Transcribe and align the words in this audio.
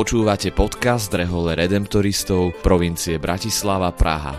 Počúvate 0.00 0.48
podcast 0.56 1.12
Rehole 1.12 1.52
Redemptoristov 1.52 2.56
provincie 2.64 3.20
Bratislava 3.20 3.92
Praha. 3.92 4.32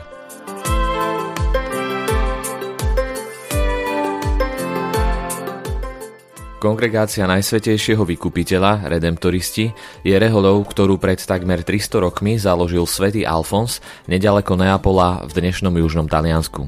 Kongregácia 6.58 7.29
Najsvetejšieho 7.29 8.01
vykupiteľa, 8.01 8.90
Redemptoristi, 8.90 9.69
je 10.01 10.15
reholou, 10.18 10.65
ktorú 10.65 10.97
pred 10.97 11.22
takmer 11.22 11.62
300 11.62 12.09
rokmi 12.09 12.41
založil 12.41 12.90
svätý 12.90 13.22
Alfons 13.22 13.86
nedaleko 14.09 14.58
Neapola 14.58 15.29
v 15.29 15.46
dnešnom 15.46 15.78
južnom 15.78 16.09
Taliansku. 16.09 16.66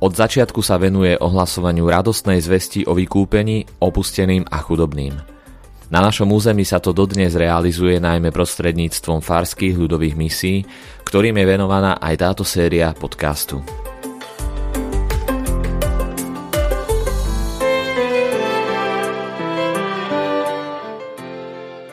Od 0.00 0.12
začiatku 0.16 0.64
sa 0.64 0.80
venuje 0.80 1.12
ohlasovaniu 1.20 1.84
radostnej 1.92 2.40
zvesti 2.40 2.88
o 2.88 2.96
vykúpení 2.96 3.84
opusteným 3.84 4.48
a 4.48 4.64
chudobným– 4.64 5.12
na 5.92 6.00
našom 6.00 6.32
území 6.32 6.64
sa 6.64 6.80
to 6.80 6.96
dodnes 6.96 7.36
realizuje 7.36 8.00
najmä 8.00 8.32
prostredníctvom 8.32 9.20
farských 9.20 9.76
ľudových 9.76 10.16
misií, 10.16 10.64
ktorým 11.04 11.36
je 11.36 11.44
venovaná 11.44 12.00
aj 12.00 12.14
táto 12.16 12.42
séria 12.48 12.96
podcastu. 12.96 13.60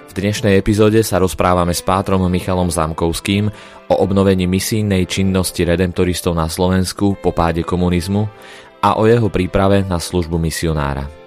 V 0.07 0.11
dnešnej 0.15 0.55
epizóde 0.55 1.03
sa 1.03 1.19
rozprávame 1.19 1.75
s 1.75 1.83
pátrom 1.83 2.23
Michalom 2.31 2.71
Zamkovským 2.71 3.51
o 3.91 3.95
obnovení 3.99 4.47
misijnej 4.47 5.11
činnosti 5.11 5.67
redemptoristov 5.67 6.39
na 6.39 6.47
Slovensku 6.47 7.19
po 7.19 7.35
páde 7.35 7.67
komunizmu 7.67 8.31
a 8.79 8.95
o 8.95 9.03
jeho 9.03 9.27
príprave 9.27 9.83
na 9.83 9.99
službu 9.99 10.39
misionára. 10.39 11.18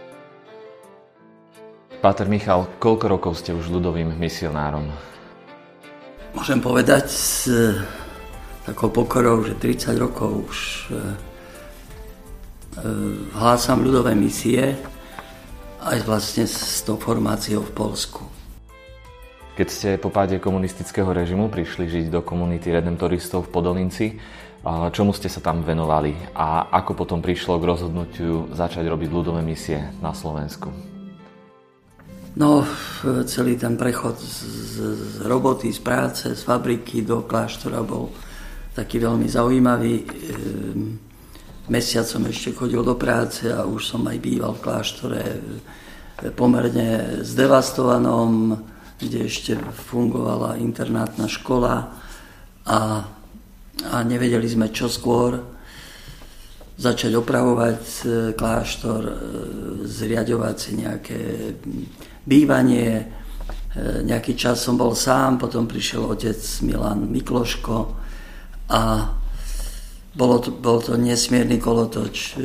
Páter 2.03 2.27
Michal, 2.27 2.67
koľko 2.83 3.07
rokov 3.07 3.33
ste 3.39 3.55
už 3.55 3.71
ľudovým 3.71 4.19
misionárom? 4.19 4.91
Môžem 6.35 6.59
povedať 6.59 7.07
s 7.07 7.47
e, 7.47 7.79
takou 8.67 8.91
pokorou, 8.91 9.47
že 9.47 9.55
30 9.55 10.03
rokov 10.03 10.51
už 10.51 10.59
e, 10.59 10.75
e, 10.91 10.99
hlásam 13.39 13.87
ľudové 13.87 14.19
misie 14.19 14.75
aj 15.79 16.03
vlastne 16.03 16.43
s 16.51 16.83
tou 16.83 16.99
formáciou 16.99 17.63
v 17.63 17.71
Polsku. 17.71 18.27
Keď 19.55 19.69
ste 19.71 19.89
po 19.95 20.11
páde 20.11 20.43
komunistického 20.43 21.07
režimu 21.07 21.55
prišli 21.55 21.87
žiť 21.87 22.07
do 22.11 22.27
komunity 22.27 22.75
redemptoristov 22.75 23.47
v 23.47 23.53
Podolinci, 23.55 24.07
čomu 24.91 25.15
ste 25.15 25.31
sa 25.31 25.39
tam 25.39 25.63
venovali 25.63 26.35
a 26.35 26.67
ako 26.83 26.99
potom 26.99 27.23
prišlo 27.23 27.63
k 27.63 27.69
rozhodnutiu 27.71 28.51
začať 28.51 28.91
robiť 28.91 29.11
ľudové 29.15 29.39
misie 29.47 29.87
na 30.03 30.11
Slovensku? 30.11 30.92
No, 32.33 32.65
celý 33.29 33.61
ten 33.61 33.77
prechod 33.77 34.17
z, 34.17 34.37
z 34.81 35.29
roboty, 35.29 35.69
z 35.69 35.81
práce, 35.85 36.33
z 36.33 36.41
fabriky 36.41 37.05
do 37.05 37.29
kláštora 37.29 37.85
bol 37.85 38.09
taký 38.73 39.05
veľmi 39.05 39.29
zaujímavý. 39.29 39.95
Ehm, 40.01 40.97
mesiac 41.69 42.09
som 42.09 42.25
ešte 42.25 42.57
chodil 42.57 42.81
do 42.81 42.97
práce 42.97 43.53
a 43.53 43.69
už 43.69 43.85
som 43.85 44.01
aj 44.09 44.17
býval 44.17 44.57
v 44.57 44.65
kláštore 44.65 45.23
pomerne 46.33 47.21
zdevastovanom, 47.21 48.57
kde 48.97 49.29
ešte 49.29 49.53
fungovala 49.93 50.57
internátna 50.57 51.29
škola 51.29 51.91
a, 52.65 52.81
a 53.93 53.97
nevedeli 54.07 54.47
sme 54.49 54.73
čo 54.73 54.89
skôr 54.89 55.37
začať 56.79 57.13
opravovať 57.15 57.83
e, 57.83 58.03
kláštor, 58.33 59.03
e, 59.05 59.15
zriadovať 59.85 60.57
si 60.57 60.71
nejaké 60.79 61.21
bývanie. 62.27 62.91
E, 62.99 63.05
nejaký 64.07 64.37
čas 64.39 64.63
som 64.63 64.79
bol 64.79 64.95
sám, 64.95 65.39
potom 65.39 65.67
prišiel 65.67 66.05
otec 66.07 66.39
Milan 66.63 67.09
Mikloško 67.11 67.77
a 68.73 68.81
bolo 70.13 70.37
to, 70.45 70.53
bol 70.53 70.77
to 70.85 71.01
nesmierny 71.01 71.57
kolotoč 71.57 72.17
e, 72.17 72.45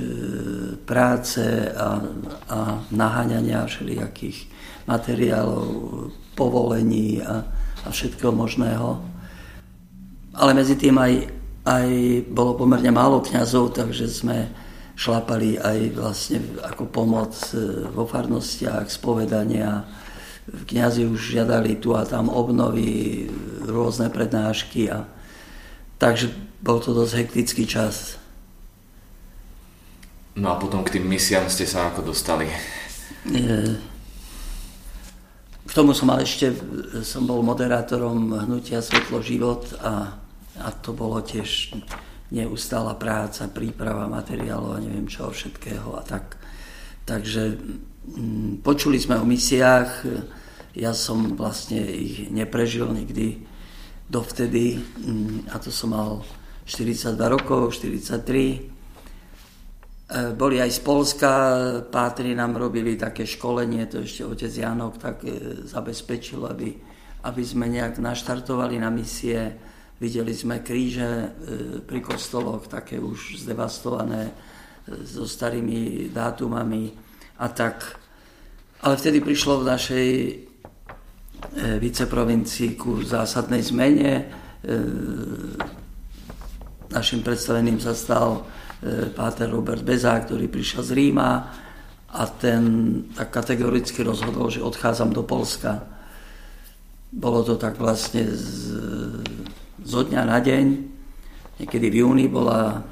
práce 0.88 1.44
a, 1.68 2.00
a 2.48 2.60
naháňania 2.96 3.68
všelijakých 3.68 4.48
materiálov, 4.88 5.68
povolení 6.32 7.20
a, 7.20 7.44
a 7.84 7.88
všetkého 7.92 8.32
možného. 8.32 9.04
Ale 10.38 10.56
medzi 10.56 10.80
tým 10.80 10.96
aj, 10.96 11.14
aj 11.68 11.88
bolo 12.32 12.56
pomerne 12.56 12.94
málo 12.94 13.20
kňazov, 13.20 13.76
takže 13.76 14.08
sme 14.08 14.48
šlapali 14.98 15.62
aj 15.62 15.94
vlastne 15.94 16.42
ako 16.66 16.90
pomoc 16.90 17.38
e, 17.54 17.86
vo 17.94 18.10
farnostiach, 18.10 18.90
spovedania. 18.90 19.86
Kňazi 20.50 21.06
už 21.06 21.38
žiadali 21.38 21.78
tu 21.78 21.94
a 21.94 22.02
tam 22.02 22.34
obnovy, 22.34 23.30
rôzne 23.70 24.10
prednášky. 24.10 24.90
A... 24.90 25.06
Takže 26.02 26.34
bol 26.66 26.82
to 26.82 26.98
dosť 26.98 27.14
hektický 27.14 27.70
čas. 27.70 28.18
No 30.34 30.54
a 30.54 30.56
potom 30.58 30.82
k 30.82 30.98
tým 30.98 31.06
misiám 31.06 31.46
ste 31.46 31.70
sa 31.70 31.94
ako 31.94 32.10
dostali? 32.10 32.50
K 35.68 35.72
tomu 35.74 35.94
som 35.94 36.10
ale 36.10 36.26
ešte, 36.26 36.54
som 37.06 37.26
bol 37.30 37.46
moderátorom 37.46 38.34
hnutia 38.46 38.82
Svetlo 38.82 39.22
život 39.22 39.78
a, 39.82 40.16
a 40.58 40.68
to 40.74 40.94
bolo 40.94 41.22
tiež 41.22 41.74
neustála 42.32 42.96
práca, 43.00 43.48
príprava 43.48 44.12
materiálov 44.12 44.76
a 44.76 44.84
neviem 44.84 45.08
čo 45.08 45.32
všetkého 45.32 45.96
a 45.96 46.04
tak. 46.04 46.36
Takže 47.08 47.56
mm, 47.56 48.60
počuli 48.60 49.00
sme 49.00 49.16
o 49.16 49.24
misiách, 49.24 50.04
ja 50.76 50.92
som 50.92 51.40
vlastne 51.40 51.80
ich 51.80 52.28
neprežil 52.28 52.92
nikdy 52.92 53.48
dovtedy 54.12 54.80
mm, 54.80 55.52
a 55.52 55.56
to 55.60 55.72
som 55.72 55.96
mal 55.96 56.24
42 56.68 57.16
rokov, 57.16 57.80
43. 57.80 58.28
E, 58.28 58.60
boli 60.36 60.60
aj 60.60 60.72
z 60.72 60.80
Polska, 60.84 61.32
pátri 61.88 62.36
nám 62.36 62.60
robili 62.60 63.00
také 63.00 63.24
školenie, 63.24 63.88
to 63.88 64.04
ešte 64.04 64.28
otec 64.28 64.52
Janok 64.52 65.00
tak 65.00 65.24
e, 65.24 65.64
zabezpečil, 65.64 66.44
aby, 66.44 66.76
aby 67.24 67.44
sme 67.44 67.72
nejak 67.72 68.04
naštartovali 68.04 68.84
na 68.84 68.92
misie 68.92 69.56
Videli 69.98 70.30
sme 70.30 70.62
kríže 70.62 71.10
e, 71.10 71.28
pri 71.82 72.06
kostoloch, 72.06 72.70
také 72.70 73.02
už 73.02 73.42
zdevastované, 73.42 74.30
e, 74.30 74.34
so 75.02 75.26
starými 75.26 76.14
dátumami 76.14 76.94
a 77.42 77.50
tak. 77.50 77.98
Ale 78.86 78.94
vtedy 78.94 79.26
prišlo 79.26 79.66
v 79.66 79.70
našej 79.74 80.10
e, 80.22 80.30
viceprovincii 81.82 82.78
ku 82.78 83.02
zásadnej 83.02 83.66
zmene. 83.66 84.46
Našim 86.92 87.22
predstaveným 87.22 87.78
sa 87.78 87.94
stal 87.94 88.42
páter 89.16 89.48
Robert 89.48 89.86
Beza, 89.86 90.18
ktorý 90.18 90.50
prišiel 90.50 90.82
z 90.82 90.92
Ríma 90.98 91.30
a 92.10 92.24
ten 92.36 92.64
tak 93.14 93.32
kategoricky 93.32 94.02
rozhodol, 94.02 94.50
že 94.50 94.66
odchádzam 94.66 95.14
do 95.14 95.24
Polska. 95.24 95.88
Bolo 97.14 97.46
to 97.46 97.56
tak 97.56 97.80
vlastne 97.80 98.28
z, 98.28 98.76
zo 99.88 100.04
dňa 100.04 100.22
na 100.28 100.44
deň. 100.44 100.66
Niekedy 101.64 101.88
v 101.88 102.00
júni 102.04 102.28
bola 102.28 102.84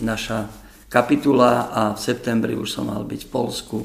naša 0.00 0.48
kapitula 0.88 1.68
a 1.68 1.82
v 1.92 2.00
septembri 2.00 2.56
už 2.56 2.80
som 2.80 2.88
mal 2.88 3.04
byť 3.04 3.28
v 3.28 3.32
Polsku. 3.32 3.78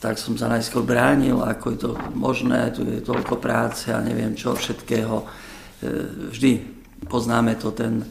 Tak 0.00 0.16
som 0.16 0.40
sa 0.40 0.48
najskôr 0.48 0.80
bránil, 0.80 1.44
ako 1.44 1.66
je 1.68 1.78
to 1.84 1.90
možné, 2.16 2.72
tu 2.72 2.88
je 2.88 3.04
toľko 3.04 3.36
práce 3.44 3.92
a 3.92 4.00
neviem 4.00 4.32
čo 4.32 4.56
všetkého. 4.56 5.16
E, 5.20 5.26
vždy 6.32 6.52
poznáme 7.08 7.60
to, 7.60 7.76
ten, 7.76 8.04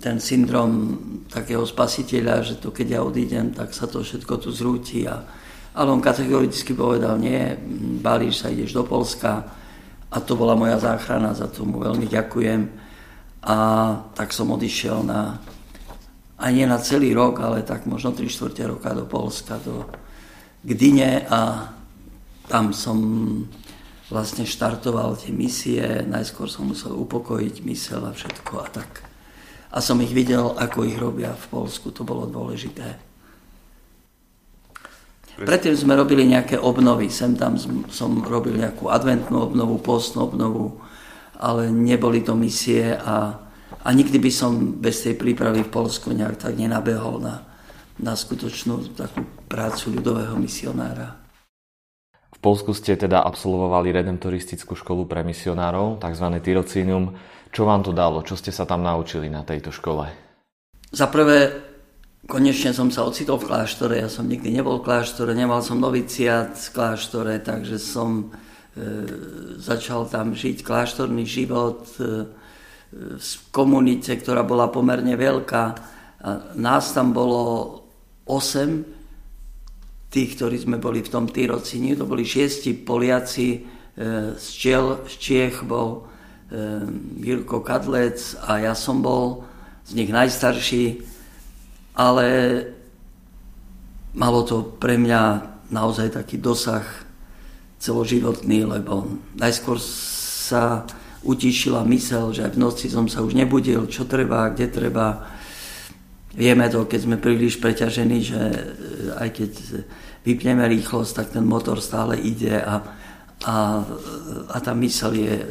ten 0.00 0.16
syndrom 0.16 0.96
takého 1.28 1.64
spasiteľa, 1.68 2.44
že 2.44 2.54
to 2.60 2.72
keď 2.72 2.86
ja 2.96 3.00
odídem, 3.04 3.52
tak 3.52 3.76
sa 3.76 3.84
to 3.84 4.00
všetko 4.00 4.40
tu 4.40 4.48
zrúti. 4.52 5.04
A, 5.04 5.20
ale 5.76 5.88
on 5.92 6.00
kategoricky 6.00 6.72
povedal, 6.72 7.20
nie, 7.20 7.56
balíš 8.00 8.44
sa, 8.44 8.52
ideš 8.52 8.72
do 8.72 8.84
Polska, 8.88 9.44
a 10.10 10.16
to 10.22 10.38
bola 10.38 10.54
moja 10.54 10.78
záchrana, 10.78 11.34
za 11.34 11.50
to 11.50 11.66
mu 11.66 11.82
veľmi 11.82 12.06
ďakujem. 12.06 12.60
A 13.46 13.56
tak 14.14 14.30
som 14.30 14.50
odišiel 14.50 15.06
na, 15.06 15.38
aj 16.38 16.50
nie 16.50 16.66
na 16.66 16.78
celý 16.78 17.14
rok, 17.14 17.42
ale 17.42 17.66
tak 17.66 17.86
možno 17.86 18.14
3 18.14 18.26
čtvrte 18.26 18.62
roka 18.66 18.90
do 18.94 19.06
Polska, 19.06 19.58
do 19.62 19.86
Gdyne 20.66 21.26
a 21.30 21.70
tam 22.50 22.74
som 22.74 22.98
vlastne 24.10 24.46
štartoval 24.46 25.18
tie 25.18 25.34
misie, 25.34 26.06
najskôr 26.06 26.46
som 26.46 26.70
musel 26.70 26.94
upokojiť 26.94 27.54
mysel 27.66 28.02
a 28.06 28.14
všetko 28.14 28.52
a 28.62 28.66
tak. 28.70 29.02
A 29.74 29.82
som 29.82 29.98
ich 29.98 30.14
videl, 30.14 30.54
ako 30.54 30.86
ich 30.86 30.94
robia 30.94 31.34
v 31.34 31.46
Polsku, 31.50 31.90
to 31.90 32.06
bolo 32.06 32.30
dôležité. 32.30 32.98
Predtým 35.36 35.76
sme 35.76 35.92
robili 35.92 36.24
nejaké 36.24 36.56
obnovy, 36.56 37.12
sem 37.12 37.36
tam 37.36 37.60
som 37.92 38.24
robil 38.24 38.56
nejakú 38.56 38.88
adventnú 38.88 39.52
obnovu, 39.52 39.76
postnú 39.84 40.32
obnovu, 40.32 40.80
ale 41.36 41.68
neboli 41.68 42.24
to 42.24 42.32
misie 42.32 42.96
a, 42.96 43.36
a 43.84 43.88
nikdy 43.92 44.16
by 44.16 44.32
som 44.32 44.80
bez 44.80 45.04
tej 45.04 45.20
prípravy 45.20 45.60
v 45.60 45.68
Polsku 45.68 46.16
nejak 46.16 46.40
tak 46.40 46.56
nenabehol 46.56 47.20
na, 47.20 47.44
na 48.00 48.16
skutočnú 48.16 48.96
takú 48.96 49.28
prácu 49.44 50.00
ľudového 50.00 50.40
misionára. 50.40 51.20
V 52.32 52.38
Polsku 52.40 52.72
ste 52.72 52.96
teda 52.96 53.20
absolvovali 53.20 53.92
redemptoristickú 53.92 54.72
školu 54.72 55.04
pre 55.04 55.20
misionárov, 55.20 56.00
tzv. 56.00 56.26
Tyrocínium. 56.40 57.12
Čo 57.52 57.68
vám 57.68 57.84
to 57.84 57.92
dalo? 57.92 58.24
Čo 58.24 58.40
ste 58.40 58.52
sa 58.52 58.64
tam 58.64 58.84
naučili 58.84 59.28
na 59.28 59.44
tejto 59.44 59.68
škole? 59.68 60.08
Za 60.92 61.08
prvé, 61.08 61.65
konečne 62.26 62.74
som 62.74 62.90
sa 62.90 63.06
ocitol 63.06 63.38
v 63.38 63.48
kláštore. 63.48 64.02
Ja 64.02 64.10
som 64.10 64.26
nikdy 64.26 64.50
nebol 64.50 64.82
v 64.82 64.86
kláštore, 64.90 65.32
nemal 65.32 65.62
som 65.62 65.78
noviciat 65.78 66.58
v 66.58 66.68
kláštore, 66.74 67.38
takže 67.38 67.78
som 67.78 68.34
e, 68.74 68.86
začal 69.62 70.10
tam 70.10 70.34
žiť 70.34 70.66
kláštorný 70.66 71.22
život 71.22 71.86
e, 72.02 72.26
v 73.16 73.32
komunite, 73.54 74.10
ktorá 74.18 74.42
bola 74.42 74.66
pomerne 74.66 75.14
veľká. 75.14 75.64
A 76.26 76.28
nás 76.58 76.90
tam 76.90 77.14
bolo 77.14 77.82
8 78.26 80.10
tých, 80.10 80.30
ktorí 80.34 80.58
sme 80.58 80.82
boli 80.82 81.06
v 81.06 81.12
tom 81.12 81.30
Tyrocini, 81.30 81.94
to 81.94 82.10
boli 82.10 82.26
šiesti 82.26 82.74
Poliaci, 82.74 83.48
e, 83.54 83.58
z, 84.34 84.46
Čiel, 84.50 85.06
z 85.06 85.14
Čiech 85.14 85.62
bol 85.62 86.10
Jirko 87.22 87.62
e, 87.62 87.64
Kadlec 87.64 88.18
a 88.42 88.66
ja 88.66 88.74
som 88.74 88.98
bol 88.98 89.46
z 89.86 89.94
nich 89.94 90.10
najstarší, 90.10 91.15
ale 91.96 92.26
malo 94.12 94.44
to 94.44 94.76
pre 94.76 95.00
mňa 95.00 95.22
naozaj 95.72 96.12
taký 96.12 96.36
dosah 96.36 96.84
celoživotný, 97.80 98.68
lebo 98.68 99.08
najskôr 99.36 99.80
sa 99.80 100.84
utišila 101.26 101.82
mysel, 101.90 102.30
že 102.30 102.46
aj 102.46 102.54
v 102.54 102.62
noci 102.62 102.86
som 102.86 103.10
sa 103.10 103.20
už 103.24 103.34
nebudil, 103.34 103.90
čo 103.90 104.06
treba, 104.06 104.52
kde 104.52 104.70
treba. 104.70 105.26
Vieme 106.36 106.68
to, 106.68 106.86
keď 106.86 107.00
sme 107.02 107.16
príliš 107.16 107.58
preťažení, 107.58 108.18
že 108.22 108.40
aj 109.16 109.28
keď 109.32 109.50
vypneme 110.22 110.62
rýchlosť, 110.68 111.12
tak 111.16 111.28
ten 111.32 111.44
motor 111.48 111.80
stále 111.80 112.20
ide 112.20 112.60
a, 112.60 112.84
a, 113.46 113.56
a 114.52 114.56
tá 114.60 114.72
mysl 114.76 115.16
je 115.16 115.34
e, 115.38 115.46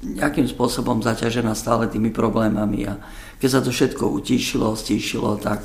nejakým 0.00 0.48
spôsobom 0.48 1.04
zaťažená 1.04 1.52
stále 1.52 1.84
tými 1.88 2.08
problémami 2.08 2.88
a 2.88 2.96
keď 3.36 3.48
sa 3.48 3.60
to 3.60 3.68
všetko 3.72 4.04
utíšilo, 4.08 4.72
stíšilo, 4.72 5.36
tak 5.36 5.60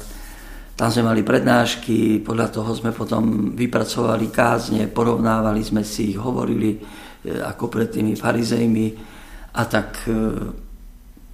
tam 0.76 0.92
sme 0.92 1.08
mali 1.08 1.24
prednášky, 1.24 2.20
podľa 2.20 2.52
toho 2.52 2.76
sme 2.76 2.92
potom 2.92 3.56
vypracovali 3.56 4.28
kázne, 4.28 4.92
porovnávali 4.92 5.64
sme 5.64 5.88
si 5.88 6.12
ich, 6.12 6.20
hovorili 6.20 6.76
e, 6.76 6.80
ako 7.40 7.72
pred 7.72 7.96
tými 7.96 8.20
farizejmi 8.20 8.88
a 9.56 9.64
tak, 9.72 10.04
e, 10.04 10.20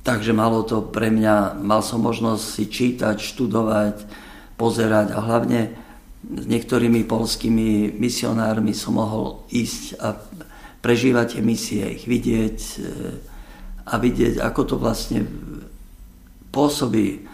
takže 0.05 0.29
malo 0.37 0.61
to 0.61 0.85
pre 0.85 1.09
mňa, 1.09 1.57
mal 1.57 1.81
som 1.81 2.05
možnosť 2.05 2.43
si 2.45 2.63
čítať, 2.69 3.17
študovať, 3.17 3.95
pozerať 4.61 5.17
a 5.17 5.25
hlavne 5.25 5.73
s 6.21 6.45
niektorými 6.45 7.09
polskými 7.09 7.97
misionármi 7.97 8.77
som 8.77 9.01
mohol 9.01 9.41
ísť 9.49 9.97
a 9.97 10.21
prežívať 10.81 11.37
tie 11.37 11.43
misie, 11.45 11.85
ich 11.85 12.09
vidieť 12.09 12.57
e, 12.57 12.75
a 13.85 13.93
vidieť, 14.01 14.41
ako 14.41 14.61
to 14.65 14.75
vlastne 14.81 15.25
pôsobí. 16.49 17.25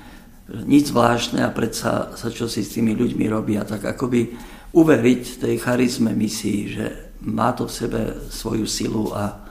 Nič 0.47 0.95
zvláštne 0.95 1.43
a 1.43 1.51
predsa 1.51 2.15
sa 2.15 2.27
čo 2.31 2.47
si 2.47 2.63
s 2.63 2.75
tými 2.75 2.95
ľuďmi 2.95 3.25
robí 3.27 3.59
a 3.59 3.67
tak 3.67 3.83
akoby 3.83 4.31
uveriť 4.71 5.43
tej 5.43 5.55
charizme 5.59 6.15
misii, 6.15 6.59
že 6.71 6.85
má 7.27 7.51
to 7.51 7.67
v 7.67 7.75
sebe 7.75 8.01
svoju 8.31 8.67
silu 8.67 9.11
a, 9.11 9.47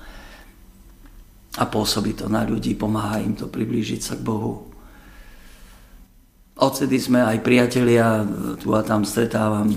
a 1.60 1.64
pôsobí 1.68 2.16
to 2.16 2.30
na 2.32 2.46
ľudí, 2.46 2.76
pomáha 2.78 3.20
im 3.20 3.36
to 3.36 3.48
priblížiť 3.48 4.00
sa 4.00 4.14
k 4.16 4.24
Bohu. 4.24 4.75
Odtedy 6.56 6.96
sme 6.96 7.20
aj 7.20 7.44
priatelia, 7.44 8.24
tu 8.56 8.72
a 8.72 8.80
tam 8.80 9.04
stretávam 9.04 9.68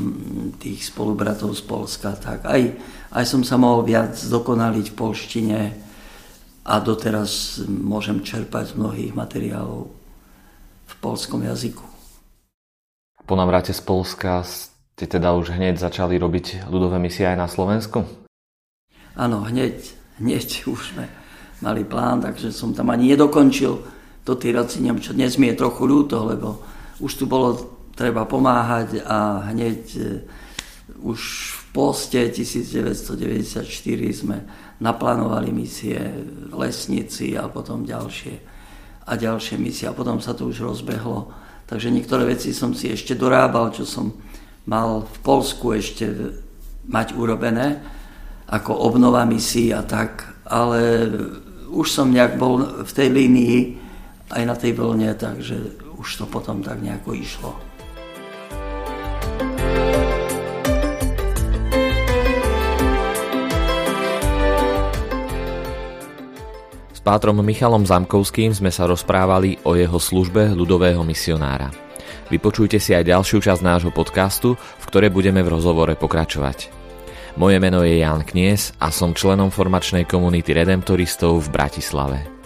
tých 0.64 0.88
spolubratov 0.88 1.52
z 1.52 1.68
Polska, 1.68 2.16
tak 2.16 2.48
aj, 2.48 2.72
aj 3.12 3.26
som 3.28 3.44
sa 3.44 3.60
mohol 3.60 3.84
viac 3.84 4.16
dokonaliť 4.16 4.86
v 4.88 4.96
polštine 4.96 5.60
a 6.64 6.74
doteraz 6.80 7.60
môžem 7.68 8.24
čerpať 8.24 8.72
z 8.72 8.78
mnohých 8.80 9.12
materiálov 9.12 9.92
v 10.88 10.94
polskom 11.04 11.44
jazyku. 11.44 11.84
Po 13.28 13.36
návrate 13.36 13.76
z 13.76 13.82
Polska 13.84 14.48
ste 14.48 15.04
teda 15.04 15.36
už 15.36 15.52
hneď 15.52 15.84
začali 15.84 16.16
robiť 16.16 16.72
ľudové 16.72 16.96
misie 16.96 17.28
aj 17.28 17.38
na 17.44 17.52
Slovensku? 17.52 18.08
Áno, 19.20 19.44
hneď, 19.44 19.84
hneď 20.24 20.64
už 20.64 20.96
sme 20.96 21.12
mali 21.60 21.84
plán, 21.84 22.24
takže 22.24 22.56
som 22.56 22.72
tam 22.72 22.88
ani 22.88 23.12
nedokončil 23.12 23.99
to 24.30 24.38
Tyrocinium, 24.38 25.02
čo 25.02 25.18
dnes 25.18 25.42
mi 25.42 25.50
je 25.50 25.58
trochu 25.58 25.90
ľúto, 25.90 26.22
lebo 26.30 26.62
už 27.02 27.18
tu 27.18 27.26
bolo 27.26 27.58
treba 27.98 28.30
pomáhať 28.30 29.02
a 29.02 29.50
hneď 29.50 29.82
e, 29.98 30.22
už 31.02 31.22
v 31.50 31.62
poste 31.74 32.30
1994 32.30 33.66
sme 34.14 34.38
naplánovali 34.78 35.50
misie 35.50 35.98
v 36.46 36.54
Lesnici 36.62 37.34
a 37.34 37.50
potom 37.50 37.90
ďalšie 37.90 38.38
a 39.10 39.12
ďalšie 39.18 39.58
misie 39.58 39.90
a 39.90 39.98
potom 39.98 40.22
sa 40.22 40.38
to 40.38 40.46
už 40.46 40.62
rozbehlo. 40.62 41.34
Takže 41.66 41.90
niektoré 41.90 42.30
veci 42.30 42.54
som 42.54 42.78
si 42.78 42.94
ešte 42.94 43.18
dorábal, 43.18 43.74
čo 43.74 43.82
som 43.82 44.14
mal 44.70 45.10
v 45.10 45.18
Polsku 45.26 45.74
ešte 45.74 46.06
mať 46.86 47.18
urobené 47.18 47.82
ako 48.46 48.78
obnova 48.78 49.26
misií 49.26 49.74
a 49.74 49.82
tak, 49.82 50.46
ale 50.46 51.10
už 51.74 51.90
som 51.90 52.14
nejak 52.14 52.38
bol 52.38 52.86
v 52.86 52.92
tej 52.94 53.10
línii 53.10 53.89
aj 54.30 54.44
na 54.46 54.56
tej 54.56 54.78
vlne, 54.78 55.14
takže 55.18 55.58
už 55.98 56.08
to 56.22 56.26
potom 56.30 56.62
tak 56.62 56.80
nejako 56.80 57.18
išlo. 57.18 57.52
S 66.94 67.00
pátrom 67.02 67.42
Michalom 67.42 67.88
Zamkovským 67.88 68.54
sme 68.54 68.70
sa 68.70 68.86
rozprávali 68.86 69.58
o 69.66 69.74
jeho 69.74 69.98
službe 69.98 70.52
ľudového 70.54 71.02
misionára. 71.02 71.72
Vypočujte 72.30 72.78
si 72.78 72.94
aj 72.94 73.10
ďalšiu 73.10 73.42
časť 73.42 73.62
nášho 73.66 73.90
podcastu, 73.90 74.54
v 74.54 74.86
ktorej 74.86 75.10
budeme 75.10 75.42
v 75.42 75.50
rozhovore 75.50 75.96
pokračovať. 75.98 76.70
Moje 77.40 77.58
meno 77.58 77.82
je 77.82 78.04
Jan 78.04 78.22
Knies 78.22 78.78
a 78.78 78.94
som 78.94 79.18
členom 79.18 79.50
formačnej 79.50 80.06
komunity 80.06 80.54
redemptoristov 80.54 81.40
v 81.40 81.48
Bratislave. 81.50 82.39